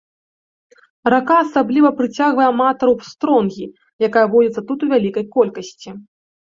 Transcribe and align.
Рака 1.13 1.35
асабліва 1.43 1.91
прыцягвае 2.01 2.47
аматараў 2.53 2.97
стронгі, 3.13 3.65
якая 4.11 4.27
водзіцца 4.35 4.61
тут 4.69 4.79
у 4.91 4.95
вялікай 4.97 5.33
колькасці. 5.41 5.89